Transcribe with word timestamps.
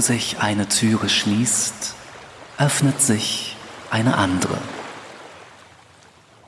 Sich 0.00 0.38
eine 0.40 0.68
Türe 0.68 1.08
schließt, 1.08 1.94
öffnet 2.58 3.00
sich 3.00 3.56
eine 3.90 4.16
andere. 4.16 4.58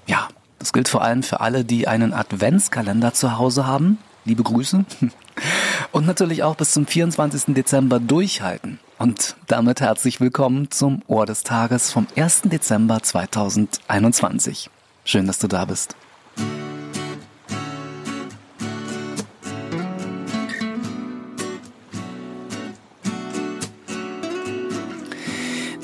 Ja, 0.06 0.28
das 0.58 0.72
gilt 0.72 0.88
vor 0.88 1.02
allem 1.02 1.22
für 1.22 1.40
alle, 1.40 1.64
die 1.64 1.88
einen 1.88 2.12
Adventskalender 2.12 3.14
zu 3.14 3.38
Hause 3.38 3.66
haben. 3.66 3.98
Liebe 4.24 4.42
Grüße. 4.42 4.84
Und 5.92 6.06
natürlich 6.06 6.42
auch 6.42 6.56
bis 6.56 6.72
zum 6.72 6.86
24. 6.86 7.54
Dezember 7.54 7.98
durchhalten. 7.98 8.78
Und 8.98 9.36
damit 9.46 9.80
herzlich 9.80 10.20
willkommen 10.20 10.70
zum 10.70 11.02
Ohr 11.06 11.24
des 11.24 11.42
Tages 11.42 11.92
vom 11.92 12.06
1. 12.14 12.42
Dezember 12.42 13.02
2021. 13.02 14.70
Schön, 15.04 15.26
dass 15.26 15.38
du 15.38 15.48
da 15.48 15.64
bist. 15.64 15.96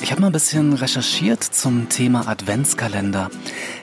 Ich 0.02 0.10
habe 0.10 0.20
mal 0.20 0.26
ein 0.26 0.32
bisschen 0.32 0.72
recherchiert 0.72 1.44
zum 1.44 1.88
Thema 1.88 2.26
Adventskalender. 2.26 3.30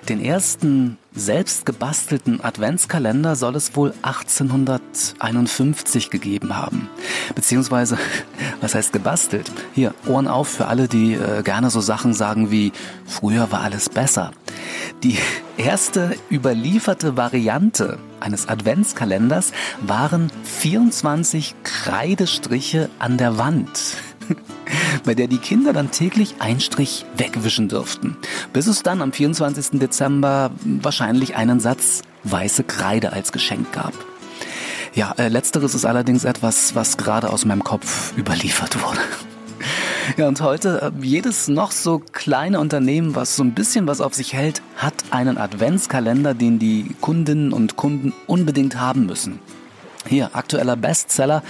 Den 0.10 0.20
ersten 0.20 0.98
selbst 1.14 1.66
gebastelten 1.66 2.44
Adventskalender 2.44 3.38
soll 3.38 3.56
es 3.56 3.74
wohl 3.78 3.94
1851 4.02 6.10
gegeben 6.10 6.58
haben. 6.58 6.90
Beziehungsweise, 7.36 7.98
was 8.62 8.76
heißt 8.76 8.92
gebastelt? 8.92 9.50
Hier, 9.74 9.94
Ohren 10.08 10.28
auf 10.28 10.50
für 10.50 10.68
alle, 10.68 10.90
die 10.90 11.14
äh, 11.14 11.42
gerne 11.42 11.70
so 11.70 11.80
Sachen 11.80 12.14
sagen 12.14 12.52
wie, 12.52 12.74
früher 13.06 13.50
war 13.54 13.62
alles 13.62 13.88
besser. 13.88 14.32
Die 15.04 15.18
erste 15.58 16.18
überlieferte 16.30 17.16
Variante 17.16 17.98
eines 18.20 18.50
Adventskalenders 18.50 19.54
waren 19.80 20.34
24 20.44 21.56
Kreidestriche 21.64 22.90
an 23.00 23.18
der 23.18 23.38
Wand. 23.38 23.96
Bei 25.04 25.14
der 25.14 25.28
die 25.28 25.38
Kinder 25.38 25.74
dann 25.74 25.92
täglich 25.92 26.36
einen 26.40 26.60
Strich 26.60 27.06
wegwischen 27.18 27.68
dürften, 27.68 28.18
bis 28.54 28.68
es 28.68 28.84
dann 28.84 29.02
am 29.02 29.12
24. 29.12 29.80
Dezember 29.80 30.52
wahrscheinlich 30.64 31.36
einen 31.36 31.60
Satz 31.60 32.02
weiße 32.24 32.64
Kreide 32.64 33.14
als 33.14 33.32
Geschenk 33.32 33.72
gab. 33.72 33.94
Ja, 34.94 35.14
äh, 35.18 35.28
letzteres 35.28 35.76
ist 35.76 35.86
allerdings 35.86 36.26
etwas, 36.26 36.76
was 36.76 36.98
gerade 36.98 37.32
aus 37.32 37.46
meinem 37.46 37.64
Kopf 37.64 38.18
überliefert 38.18 38.82
wurde. 38.82 39.00
Ja, 40.18 40.28
und 40.28 40.42
heute, 40.42 40.82
äh, 40.82 41.06
jedes 41.06 41.50
noch 41.50 41.72
so 41.72 42.00
kleine 42.00 42.60
Unternehmen, 42.60 43.14
was 43.14 43.36
so 43.36 43.44
ein 43.44 43.54
bisschen 43.54 43.86
was 43.86 44.02
auf 44.02 44.16
sich 44.16 44.34
hält, 44.34 44.64
hat 44.76 44.96
einen 45.12 45.38
Adventskalender, 45.38 46.34
den 46.34 46.58
die 46.58 46.96
Kundinnen 47.00 47.54
und 47.54 47.76
Kunden 47.76 48.12
unbedingt 48.26 48.80
haben 48.80 49.06
müssen. 49.06 49.38
Hier, 50.08 50.32
aktueller 50.34 50.76
Bestseller 50.76 51.44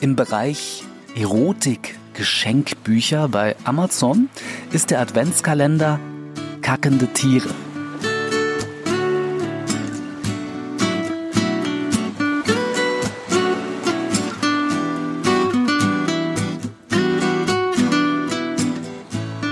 im 0.00 0.16
Bereich 0.16 0.84
Erotik 1.16 1.98
Geschenkbücher 2.18 3.28
bei 3.28 3.54
Amazon 3.62 4.28
ist 4.72 4.90
der 4.90 4.98
Adventskalender 4.98 6.00
Kackende 6.62 7.06
Tiere. 7.06 7.48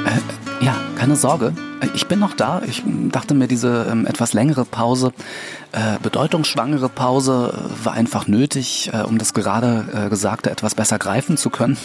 Äh, 0.04 0.64
ja, 0.64 0.74
keine 0.98 1.14
Sorge. 1.14 1.52
Ich 1.94 2.08
bin 2.08 2.18
noch 2.18 2.34
da. 2.34 2.62
Ich 2.66 2.82
dachte 3.12 3.34
mir, 3.34 3.46
diese 3.46 3.86
ähm, 3.88 4.06
etwas 4.06 4.32
längere 4.32 4.64
Pause, 4.64 5.12
äh, 5.70 6.00
bedeutungsschwangere 6.02 6.88
Pause 6.88 7.54
äh, 7.54 7.84
war 7.84 7.92
einfach 7.92 8.26
nötig, 8.26 8.90
äh, 8.92 9.02
um 9.02 9.18
das 9.18 9.34
gerade 9.34 9.84
äh, 10.06 10.10
Gesagte 10.10 10.50
etwas 10.50 10.74
besser 10.74 10.98
greifen 10.98 11.36
zu 11.36 11.50
können. 11.50 11.78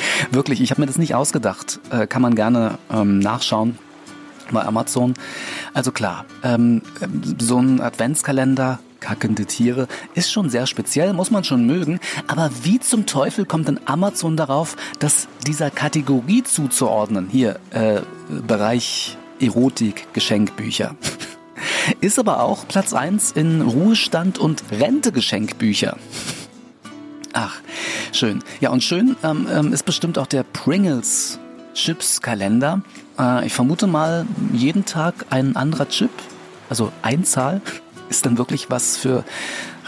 Wirklich, 0.30 0.60
ich 0.60 0.70
habe 0.70 0.80
mir 0.80 0.86
das 0.86 0.98
nicht 0.98 1.14
ausgedacht. 1.14 1.80
Äh, 1.90 2.06
kann 2.06 2.22
man 2.22 2.34
gerne 2.34 2.78
ähm, 2.90 3.18
nachschauen 3.18 3.78
bei 4.50 4.64
Amazon. 4.64 5.14
Also 5.74 5.92
klar, 5.92 6.24
ähm, 6.42 6.82
so 7.38 7.58
ein 7.58 7.80
Adventskalender, 7.80 8.78
kackende 9.00 9.46
Tiere, 9.46 9.88
ist 10.14 10.32
schon 10.32 10.50
sehr 10.50 10.66
speziell, 10.66 11.12
muss 11.12 11.30
man 11.30 11.44
schon 11.44 11.66
mögen. 11.66 12.00
Aber 12.26 12.50
wie 12.62 12.80
zum 12.80 13.06
Teufel 13.06 13.44
kommt 13.44 13.68
denn 13.68 13.80
Amazon 13.86 14.36
darauf, 14.36 14.76
das 14.98 15.28
dieser 15.46 15.70
Kategorie 15.70 16.42
zuzuordnen? 16.42 17.28
Hier, 17.30 17.58
äh, 17.70 18.00
Bereich 18.46 19.16
Erotik, 19.40 20.12
Geschenkbücher. 20.12 20.96
Ist 22.00 22.18
aber 22.18 22.42
auch 22.42 22.66
Platz 22.68 22.92
eins 22.92 23.32
in 23.32 23.62
Ruhestand 23.62 24.38
und 24.38 24.62
Rente-Geschenkbücher. 24.70 25.96
Ach, 27.32 27.56
schön. 28.12 28.42
Ja, 28.60 28.70
und 28.70 28.82
schön 28.82 29.16
ähm, 29.22 29.46
ähm, 29.52 29.72
ist 29.72 29.84
bestimmt 29.84 30.18
auch 30.18 30.26
der 30.26 30.42
Pringles 30.42 31.38
Chips 31.74 32.20
Kalender. 32.20 32.82
Äh, 33.18 33.46
ich 33.46 33.52
vermute 33.52 33.86
mal, 33.86 34.26
jeden 34.52 34.84
Tag 34.84 35.26
ein 35.30 35.56
anderer 35.56 35.88
Chip, 35.88 36.10
also 36.68 36.92
Einzahl, 37.02 37.60
ist 38.08 38.26
dann 38.26 38.38
wirklich 38.38 38.70
was 38.70 38.96
für 38.96 39.24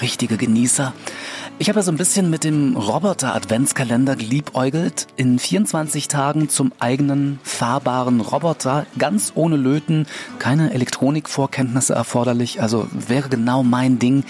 richtige 0.00 0.36
Genießer. 0.36 0.92
Ich 1.60 1.68
habe 1.68 1.80
ja 1.80 1.82
so 1.82 1.92
ein 1.92 1.98
bisschen 1.98 2.30
mit 2.30 2.42
dem 2.42 2.74
Roboter-Adventskalender 2.74 4.16
geliebäugelt. 4.16 5.06
In 5.16 5.38
24 5.38 6.08
Tagen 6.08 6.48
zum 6.48 6.72
eigenen 6.78 7.38
fahrbaren 7.42 8.22
Roboter, 8.22 8.86
ganz 8.96 9.32
ohne 9.34 9.56
Löten, 9.56 10.06
keine 10.38 10.72
Elektronikvorkenntnisse 10.72 11.92
erforderlich. 11.92 12.62
Also 12.62 12.88
wäre 12.92 13.28
genau 13.28 13.62
mein 13.62 13.98
Ding. 13.98 14.24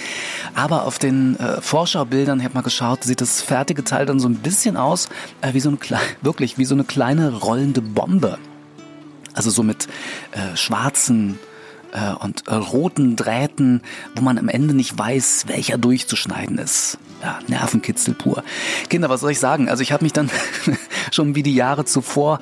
Aber 0.56 0.86
auf 0.86 0.98
den 0.98 1.38
äh, 1.38 1.60
Vorschaubildern, 1.60 2.40
ich 2.40 2.44
habe 2.46 2.54
mal 2.54 2.62
geschaut, 2.62 3.04
sieht 3.04 3.20
das 3.20 3.40
fertige 3.40 3.84
Teil 3.84 4.06
dann 4.06 4.18
so 4.18 4.28
ein 4.28 4.38
bisschen 4.38 4.76
aus 4.76 5.08
äh, 5.40 5.54
wie 5.54 5.60
so 5.60 5.68
eine 5.68 5.78
wirklich 6.22 6.58
wie 6.58 6.64
so 6.64 6.74
eine 6.74 6.82
kleine 6.82 7.32
rollende 7.32 7.80
Bombe. 7.80 8.38
Also 9.34 9.50
so 9.50 9.62
mit 9.62 9.86
äh, 10.32 10.56
schwarzen 10.56 11.38
äh, 11.92 12.12
und 12.12 12.48
äh, 12.48 12.54
roten 12.56 13.14
Drähten, 13.14 13.82
wo 14.16 14.22
man 14.22 14.36
am 14.36 14.48
Ende 14.48 14.74
nicht 14.74 14.98
weiß, 14.98 15.44
welcher 15.46 15.78
durchzuschneiden 15.78 16.58
ist. 16.58 16.98
Ja, 17.22 17.38
Nervenkitzel 17.48 18.14
pur. 18.14 18.42
Kinder, 18.88 19.10
was 19.10 19.20
soll 19.20 19.32
ich 19.32 19.38
sagen? 19.38 19.68
Also 19.68 19.82
ich 19.82 19.92
habe 19.92 20.04
mich 20.04 20.12
dann 20.12 20.30
schon 21.10 21.34
wie 21.34 21.42
die 21.42 21.54
Jahre 21.54 21.84
zuvor 21.84 22.40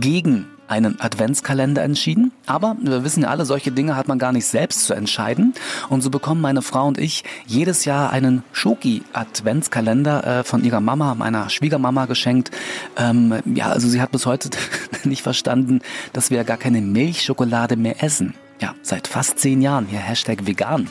gegen 0.00 0.46
einen 0.66 1.00
Adventskalender 1.00 1.82
entschieden. 1.82 2.30
Aber 2.44 2.76
wir 2.82 3.02
wissen 3.02 3.22
ja 3.22 3.30
alle, 3.30 3.46
solche 3.46 3.72
Dinge 3.72 3.96
hat 3.96 4.06
man 4.06 4.18
gar 4.18 4.32
nicht 4.32 4.44
selbst 4.44 4.84
zu 4.84 4.92
entscheiden. 4.92 5.54
Und 5.88 6.02
so 6.02 6.10
bekommen 6.10 6.42
meine 6.42 6.60
Frau 6.60 6.86
und 6.86 6.98
ich 6.98 7.24
jedes 7.46 7.86
Jahr 7.86 8.10
einen 8.12 8.42
Schoki-Adventskalender 8.52 10.40
äh, 10.40 10.44
von 10.44 10.62
ihrer 10.62 10.80
Mama, 10.80 11.14
meiner 11.14 11.48
Schwiegermama 11.48 12.04
geschenkt. 12.04 12.50
Ähm, 12.98 13.34
ja, 13.46 13.70
also 13.70 13.88
sie 13.88 14.02
hat 14.02 14.12
bis 14.12 14.26
heute 14.26 14.50
nicht 15.04 15.22
verstanden, 15.22 15.80
dass 16.12 16.30
wir 16.30 16.44
gar 16.44 16.58
keine 16.58 16.82
Milchschokolade 16.82 17.76
mehr 17.76 18.04
essen 18.04 18.34
ja, 18.60 18.74
seit 18.82 19.06
fast 19.06 19.38
zehn 19.38 19.62
Jahren 19.62 19.86
hier 19.86 20.00
Hashtag 20.00 20.46
vegan. 20.46 20.90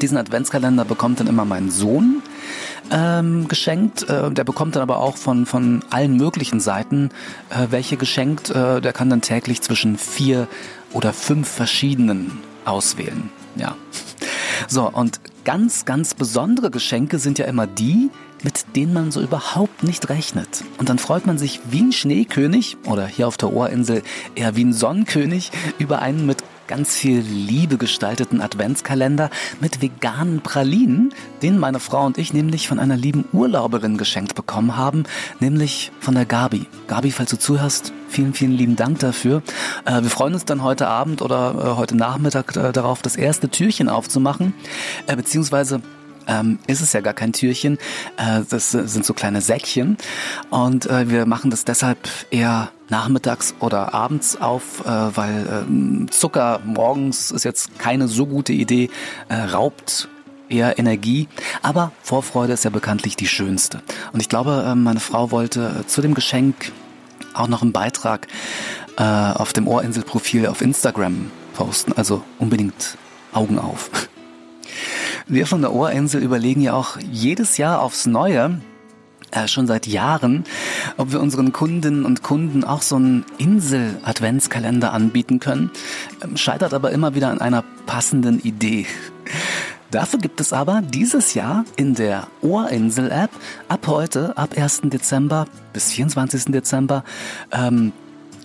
Diesen 0.00 0.16
Adventskalender 0.16 0.84
bekommt 0.84 1.20
dann 1.20 1.26
immer 1.26 1.44
mein 1.44 1.70
Sohn 1.70 2.22
ähm, 2.90 3.48
geschenkt. 3.48 4.08
Äh, 4.08 4.30
der 4.30 4.44
bekommt 4.44 4.76
dann 4.76 4.82
aber 4.82 4.98
auch 4.98 5.16
von, 5.16 5.46
von 5.46 5.82
allen 5.90 6.16
möglichen 6.16 6.60
Seiten 6.60 7.10
äh, 7.50 7.66
welche 7.70 7.96
geschenkt. 7.96 8.50
Äh, 8.50 8.80
der 8.80 8.92
kann 8.92 9.10
dann 9.10 9.22
täglich 9.22 9.62
zwischen 9.62 9.98
vier 9.98 10.48
oder 10.92 11.12
fünf 11.12 11.48
verschiedenen 11.48 12.38
auswählen. 12.64 13.30
Ja. 13.56 13.76
So, 14.66 14.88
und 14.88 15.20
ganz, 15.44 15.84
ganz 15.84 16.14
besondere 16.14 16.70
Geschenke 16.70 17.18
sind 17.18 17.38
ja 17.38 17.46
immer 17.46 17.66
die, 17.66 18.10
mit 18.42 18.76
denen 18.76 18.92
man 18.92 19.10
so 19.10 19.20
überhaupt 19.20 19.82
nicht 19.82 20.08
rechnet. 20.08 20.64
Und 20.78 20.88
dann 20.88 20.98
freut 20.98 21.26
man 21.26 21.38
sich 21.38 21.60
wie 21.70 21.80
ein 21.80 21.92
Schneekönig 21.92 22.76
oder 22.86 23.06
hier 23.06 23.26
auf 23.26 23.36
der 23.36 23.52
Ohrinsel 23.52 24.02
eher 24.34 24.56
wie 24.56 24.64
ein 24.64 24.72
Sonnenkönig 24.72 25.50
über 25.78 26.00
einen 26.00 26.26
mit 26.26 26.38
ganz 26.68 26.94
viel 26.94 27.20
Liebe 27.20 27.78
gestalteten 27.78 28.40
Adventskalender 28.40 29.30
mit 29.60 29.82
veganen 29.82 30.42
Pralinen, 30.42 31.12
den 31.42 31.58
meine 31.58 31.80
Frau 31.80 32.06
und 32.06 32.18
ich 32.18 32.32
nämlich 32.32 32.68
von 32.68 32.78
einer 32.78 32.96
lieben 32.96 33.24
Urlauberin 33.32 33.96
geschenkt 33.96 34.34
bekommen 34.34 34.76
haben, 34.76 35.04
nämlich 35.40 35.90
von 35.98 36.14
der 36.14 36.26
Gabi. 36.26 36.66
Gabi, 36.86 37.10
falls 37.10 37.30
du 37.30 37.38
zuhörst, 37.38 37.92
vielen, 38.08 38.34
vielen 38.34 38.52
lieben 38.52 38.76
Dank 38.76 38.98
dafür. 38.98 39.42
Äh, 39.86 40.02
wir 40.02 40.10
freuen 40.10 40.34
uns 40.34 40.44
dann 40.44 40.62
heute 40.62 40.86
Abend 40.86 41.22
oder 41.22 41.54
äh, 41.54 41.76
heute 41.76 41.96
Nachmittag 41.96 42.54
äh, 42.54 42.70
darauf, 42.70 43.02
das 43.02 43.16
erste 43.16 43.48
Türchen 43.48 43.88
aufzumachen, 43.88 44.52
beziehungsweise 45.06 45.80
ähm, 46.26 46.58
ist 46.66 46.82
es 46.82 46.92
ja 46.92 47.00
gar 47.00 47.14
kein 47.14 47.32
Türchen. 47.32 47.78
Das 48.16 48.72
sind 48.72 49.06
so 49.06 49.14
kleine 49.14 49.40
Säckchen. 49.40 49.96
Und 50.50 50.84
wir 50.86 51.24
machen 51.24 51.50
das 51.50 51.64
deshalb 51.64 51.98
eher 52.30 52.70
nachmittags 52.88 53.54
oder 53.60 53.94
abends 53.94 54.40
auf, 54.40 54.80
äh, 54.80 54.86
weil 54.86 56.06
äh, 56.06 56.10
Zucker 56.10 56.60
morgens 56.64 57.30
ist 57.30 57.44
jetzt 57.44 57.78
keine 57.78 58.08
so 58.08 58.26
gute 58.26 58.52
Idee, 58.52 58.90
äh, 59.28 59.34
raubt 59.34 60.08
eher 60.48 60.78
Energie. 60.78 61.28
Aber 61.62 61.92
Vorfreude 62.02 62.54
ist 62.54 62.64
ja 62.64 62.70
bekanntlich 62.70 63.16
die 63.16 63.26
schönste. 63.26 63.82
Und 64.12 64.20
ich 64.20 64.28
glaube, 64.28 64.64
äh, 64.66 64.74
meine 64.74 65.00
Frau 65.00 65.30
wollte 65.30 65.84
zu 65.86 66.00
dem 66.00 66.14
Geschenk 66.14 66.72
auch 67.34 67.48
noch 67.48 67.62
einen 67.62 67.72
Beitrag 67.72 68.26
äh, 68.96 69.02
auf 69.02 69.52
dem 69.52 69.68
Ohrinselprofil 69.68 70.46
auf 70.46 70.60
Instagram 70.60 71.30
posten. 71.54 71.92
Also 71.92 72.22
unbedingt 72.38 72.96
Augen 73.32 73.58
auf. 73.58 73.90
Wir 75.26 75.46
von 75.46 75.60
der 75.60 75.74
Ohrinsel 75.74 76.22
überlegen 76.22 76.62
ja 76.62 76.72
auch 76.72 76.96
jedes 76.98 77.58
Jahr 77.58 77.82
aufs 77.82 78.06
Neue, 78.06 78.60
äh, 79.30 79.48
schon 79.48 79.66
seit 79.66 79.86
Jahren, 79.86 80.44
ob 80.96 81.12
wir 81.12 81.20
unseren 81.20 81.52
Kundinnen 81.52 82.04
und 82.04 82.22
Kunden 82.22 82.64
auch 82.64 82.82
so 82.82 82.96
einen 82.96 83.24
Insel-Adventskalender 83.38 84.92
anbieten 84.92 85.40
können, 85.40 85.70
ähm, 86.22 86.36
scheitert 86.36 86.74
aber 86.74 86.90
immer 86.90 87.14
wieder 87.14 87.28
an 87.28 87.40
einer 87.40 87.64
passenden 87.86 88.40
Idee. 88.40 88.86
Dafür 89.90 90.18
gibt 90.18 90.40
es 90.40 90.52
aber 90.52 90.82
dieses 90.82 91.32
Jahr 91.32 91.64
in 91.76 91.94
der 91.94 92.26
Ohrinsel-App 92.42 93.30
ab 93.68 93.86
heute, 93.86 94.36
ab 94.36 94.50
1. 94.56 94.82
Dezember 94.84 95.46
bis 95.72 95.92
24. 95.92 96.52
Dezember, 96.52 97.04
ähm, 97.52 97.92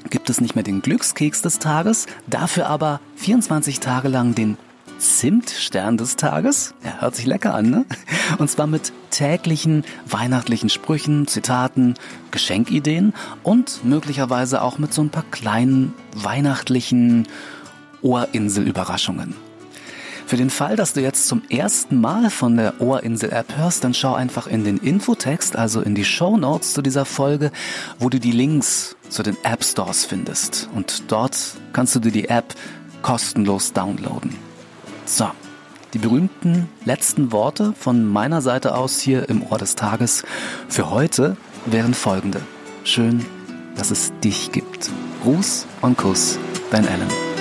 gibt 0.09 0.29
es 0.29 0.39
nicht 0.39 0.55
mehr 0.55 0.63
den 0.63 0.81
Glückskeks 0.81 1.41
des 1.41 1.59
Tages, 1.59 2.07
dafür 2.27 2.67
aber 2.67 2.99
24 3.15 3.79
Tage 3.79 4.07
lang 4.07 4.35
den 4.35 4.57
Zimtstern 5.03 5.97
des 5.97 6.15
Tages. 6.15 6.73
Ja, 6.83 7.01
hört 7.01 7.15
sich 7.15 7.25
lecker 7.25 7.53
an, 7.53 7.69
ne? 7.69 7.85
Und 8.37 8.49
zwar 8.49 8.67
mit 8.67 8.93
täglichen 9.11 9.83
weihnachtlichen 10.05 10.69
Sprüchen, 10.69 11.27
Zitaten, 11.27 11.95
Geschenkideen 12.31 13.13
und 13.43 13.83
möglicherweise 13.83 14.61
auch 14.61 14.77
mit 14.77 14.93
so 14.93 15.01
ein 15.01 15.09
paar 15.09 15.25
kleinen 15.29 15.93
weihnachtlichen 16.15 17.27
Ohrinsel-Überraschungen. 18.01 19.35
Für 20.25 20.37
den 20.37 20.49
Fall, 20.49 20.77
dass 20.77 20.93
du 20.93 21.01
jetzt 21.01 21.27
zum 21.27 21.41
ersten 21.49 21.99
Mal 21.99 22.29
von 22.29 22.55
der 22.55 22.79
Ohrinsel-App 22.79 23.57
hörst, 23.57 23.83
dann 23.83 23.93
schau 23.93 24.13
einfach 24.13 24.47
in 24.47 24.63
den 24.63 24.77
Infotext, 24.77 25.57
also 25.57 25.81
in 25.81 25.95
die 25.95 26.05
Show 26.05 26.37
Notes 26.37 26.73
zu 26.73 26.81
dieser 26.81 27.03
Folge, 27.03 27.51
wo 27.99 28.09
du 28.09 28.19
die 28.19 28.31
Links 28.31 28.95
zu 29.09 29.21
den 29.21 29.37
App 29.43 29.63
Stores 29.63 30.05
findest. 30.05 30.69
Und 30.73 31.11
dort 31.11 31.37
kannst 31.73 31.93
du 31.95 31.99
dir 31.99 32.11
die 32.11 32.29
App 32.29 32.55
kostenlos 33.01 33.73
downloaden. 33.73 34.52
So, 35.05 35.29
die 35.93 35.99
berühmten 35.99 36.69
letzten 36.85 37.31
Worte 37.31 37.73
von 37.77 38.05
meiner 38.05 38.41
Seite 38.41 38.75
aus 38.75 38.99
hier 38.99 39.29
im 39.29 39.43
Ohr 39.43 39.57
des 39.57 39.75
Tages 39.75 40.23
für 40.69 40.89
heute 40.89 41.37
wären 41.65 41.93
folgende. 41.93 42.41
Schön, 42.83 43.25
dass 43.75 43.91
es 43.91 44.11
dich 44.23 44.51
gibt. 44.51 44.89
Gruß 45.23 45.67
und 45.81 45.97
Kuss, 45.97 46.39
dein 46.71 46.87
Alan. 46.87 47.32